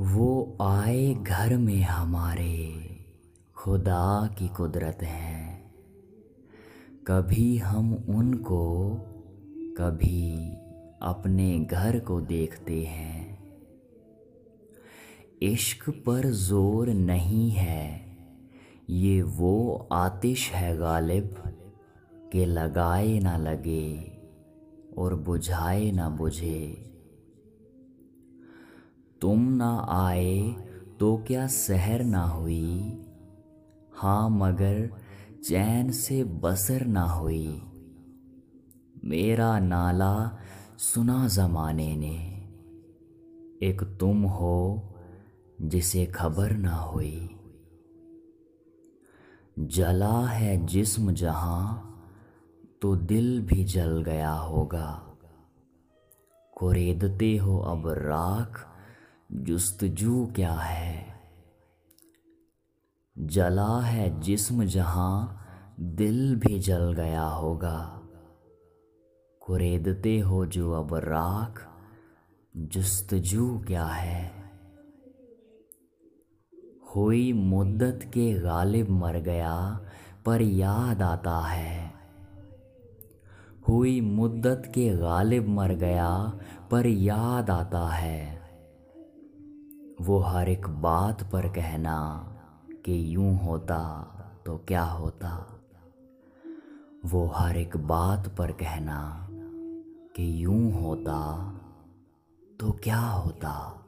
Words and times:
वो 0.00 0.56
आए 0.62 1.14
घर 1.14 1.56
में 1.56 1.82
हमारे। 1.82 2.74
खुदा 3.56 4.34
की 4.38 4.48
कुदरत 4.48 4.98
है। 5.02 5.62
कभी 7.06 7.58
हम 7.58 7.94
उनको, 7.94 8.94
कभी 9.78 10.52
अपने 11.02 11.58
घर 11.58 11.98
को 11.98 12.20
देखते 12.20 12.84
हैं। 12.84 13.38
इश्क 15.42 15.90
पर 15.90 16.26
ज़ोर 16.26 16.88
नहीं 16.88 17.50
है। 17.50 18.16
ये 18.90 19.22
वो 19.22 19.88
आतिश 19.92 20.50
है 20.50 20.76
गालिब, 20.76 21.34
के 22.32 22.46
लगाए 22.46 23.18
ना 23.18 23.36
लगे 23.36 24.18
और 24.98 25.14
बुझाए 25.14 25.90
ना 25.90 26.08
बुझे। 26.08 26.86
तुम 29.22 29.42
ना 29.42 29.86
आए 29.88 30.48
तो 31.00 31.16
क्या 31.26 31.46
सहर 31.46 32.04
ना 32.04 32.24
हुई? 32.24 32.98
हाँ 33.92 34.30
मगर 34.30 34.90
चैन 35.44 35.90
से 35.90 36.24
बसर 36.24 36.86
ना 36.86 37.02
हुई। 37.02 37.62
मेरा 39.04 39.58
नाला 39.58 40.38
सुना 40.78 41.28
जमाने 41.28 41.96
ने। 41.96 42.36
एक 43.66 43.96
तुम 44.00 44.22
हो 44.22 44.88
जिसे 45.60 46.06
खबर 46.06 46.50
ना 46.50 46.76
हुई। 46.76 47.30
जला 49.58 50.26
है 50.26 50.66
जिस्म 50.66 51.12
जहाँ 51.12 51.86
तो 52.82 52.96
दिल 52.96 53.40
भी 53.40 53.64
जल 53.64 54.02
गया 54.02 54.32
होगा। 54.32 55.16
कुरेदते 56.56 57.36
हो 57.36 57.58
अब 57.58 57.88
राख 57.88 58.66
जुस्तजू 59.32 60.26
क्या 60.26 60.52
है? 60.52 61.20
जला 63.18 63.80
है 63.80 64.20
जिस्म 64.20 64.64
जहाँ 64.64 65.46
दिल 65.80 66.36
भी 66.36 66.58
जल 66.58 66.92
गया 66.92 67.22
होगा। 67.22 68.02
कुरेदते 69.40 70.18
हो 70.18 70.46
जो 70.46 70.72
अब 70.72 70.94
राख, 70.94 71.68
जुस्तजू 72.56 73.64
क्या 73.66 73.84
है? 73.84 74.32
हुई 76.96 77.32
मुद्दत 77.32 78.00
के 78.02 78.34
गालिब 78.34 78.90
मर 78.90 79.16
गया, 79.16 79.80
पर 80.26 80.42
याद 80.42 81.02
आता 81.02 81.40
है। 81.40 81.92
हुई 83.68 84.00
मुद्दत 84.00 84.62
के 84.66 84.96
गालिब 84.96 85.48
मर 85.48 85.72
गया, 85.72 86.38
पर 86.70 86.86
याद 86.86 87.50
आता 87.50 87.88
है। 87.88 88.39
वो 90.00 90.18
हर 90.18 90.48
एक 90.48 90.66
बात 90.68 91.22
पर 91.32 91.48
कहना 91.48 92.26
कि 92.84 93.14
यूँ 93.14 93.38
होता 93.38 93.80
तो 94.46 94.56
क्या 94.68 94.82
होता। 94.82 95.60
वो 97.04 97.26
हर 97.26 97.56
एक 97.56 97.76
बात 97.76 98.28
पर 98.38 98.52
कहना 98.52 99.28
कि 100.16 100.44
यूँ 100.44 100.72
होता 100.72 101.18
तो 102.60 102.72
क्या 102.72 103.00
होता। 103.00 103.84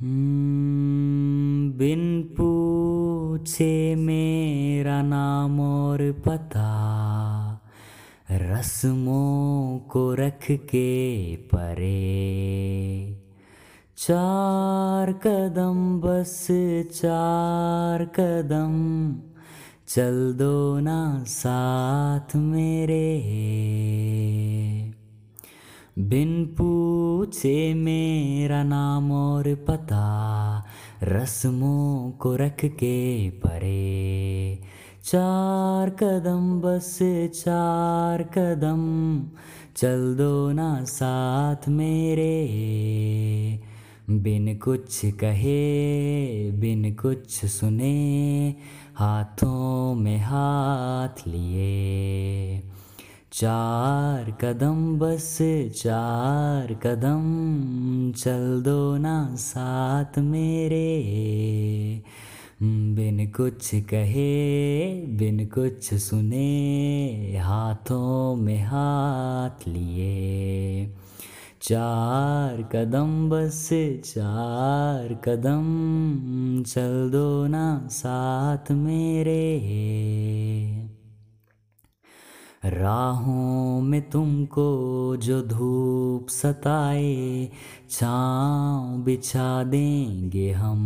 हम्म, 0.00 1.72
बिन 1.78 2.22
पूछे 2.22 3.94
मेरा 3.94 5.02
नाम 5.02 5.60
और 5.60 6.22
पता। 6.28 7.33
रस्मों 8.30 9.78
को 9.78 10.14
रख 10.14 10.50
के 10.50 11.36
परे। 11.36 12.24
चार 13.96 15.12
कदम 15.12 16.00
बस, 16.00 16.46
चार 16.92 18.04
कदम 18.04 19.16
चल 19.88 20.34
दो 20.38 20.80
ना 20.80 21.24
साथ 21.26 22.36
मेरे। 22.36 23.20
बिन 25.98 26.46
पूछे 26.46 27.74
मेरा 27.74 28.62
नाम 28.62 29.12
और 29.12 29.54
पता, 29.54 30.64
रस्मों 31.02 32.10
को 32.10 32.36
रख 32.36 32.64
के 32.64 33.30
परे। 33.30 34.73
चार 35.04 35.90
कदम 35.90 36.60
बस 36.60 36.98
चार 37.34 38.22
कदम, 38.22 38.82
चल 39.76 40.14
दो 40.18 40.52
ना 40.52 40.84
साथ 40.84 41.68
मेरे। 41.68 42.32
बिन 44.10 44.58
कुछ 44.58 45.00
कहे, 45.06 46.50
बिन 46.50 46.94
कुछ 46.94 47.44
सुने, 47.44 48.54
हाथों 48.94 49.94
में 49.94 50.18
हाथ 50.18 51.28
लिए। 51.28 52.62
चार 53.32 54.30
कदम 54.40 54.98
बस 54.98 55.38
चार 55.76 56.74
कदम, 56.74 57.22
चल 58.16 58.62
दो 58.62 58.96
ना 58.96 59.34
साथ 59.34 60.18
मेरे। 60.18 60.94
बिन 62.62 63.26
कुछ 63.26 63.74
कहे, 63.74 64.94
बिन 65.06 65.46
कुछ 65.46 65.94
सुने, 65.94 67.36
हाथों 67.38 68.36
में 68.36 68.62
हाथ 68.62 69.68
लिए। 69.68 70.94
चार 71.62 72.62
कदम 72.62 73.30
बस, 73.30 73.68
चार 74.04 75.14
कदम, 75.14 75.64
चल 76.62 77.10
दो 77.10 77.46
ना 77.46 77.88
साथ 77.90 78.72
मेरे। 78.72 79.60
राहों 82.64 83.80
में 83.80 84.10
तुमको 84.10 85.16
जो 85.16 85.42
धूप 85.42 86.26
सताए, 86.28 87.48
छाँव 87.90 88.98
बिछा 88.98 89.64
देंगे 89.64 90.50
हम। 90.50 90.84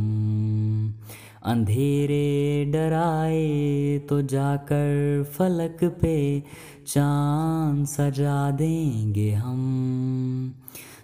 अंधेरे 1.43 2.65
डराए 2.65 3.99
तो 3.99 4.23
जाकर 4.23 5.25
फलक 5.25 5.85
पे 5.85 6.43
चाँद 6.87 7.87
सजा 7.87 8.51
देंगे 8.51 9.33
हम। 9.33 10.55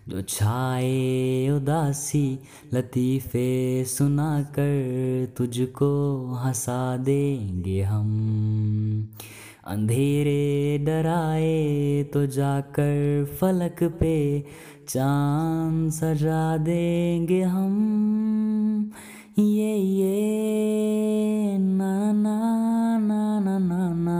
जो 0.08 0.22
छाए 0.22 1.48
उदासी 1.50 2.38
लतीफ़े 2.74 3.84
सुनाकर 3.84 5.32
तुझको 5.36 6.26
हंसा 6.34 6.96
देंगे 6.96 7.82
हम। 7.82 9.08
अंधेरे 9.66 10.78
डराए 10.78 12.02
तो 12.02 12.26
जाकर 12.26 13.24
फलक 13.40 13.82
पे 13.82 14.44
चाँद 14.88 15.90
सजा 15.90 16.56
देंगे 16.56 17.42
हम। 17.42 18.92
ये 19.38 19.76
ये 19.76 21.58
ना 21.58 22.12
ना 22.12 22.36
ना 22.98 23.40
ना 23.40 23.58
ना 23.58 23.92
ना 23.94 24.18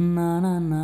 ना 0.00 0.40
ना 0.40 0.58
ना 0.58 0.82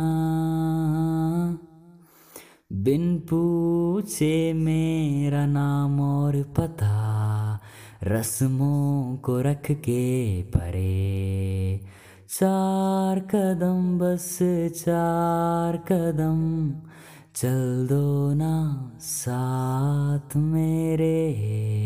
बिन 2.73 3.19
पूछे 3.19 4.53
मेरा 4.53 5.45
नाम 5.45 5.99
और 6.01 6.43
पता, 6.57 7.59
रस्मों 8.03 9.17
को 9.17 9.41
रख 9.41 9.71
के 9.71 10.41
परे। 10.41 11.79
चार 12.29 13.19
कदम 13.19 13.99
बस, 13.99 14.39
चार 14.75 15.77
कदम 15.77 16.71
चल 17.35 17.87
दो 17.89 18.33
ना 18.33 18.55
साथ 18.99 20.37
मेरे। 20.37 21.84